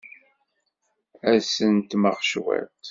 [1.31, 2.69] Ad sentmeɣ cwiṭ.